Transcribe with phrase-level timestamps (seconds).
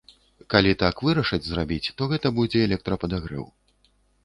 [0.53, 3.45] Калі так вырашаць зрабіць, то гэта будзе электрападагрэў.